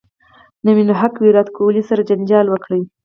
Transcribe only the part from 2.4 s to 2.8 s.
وکړ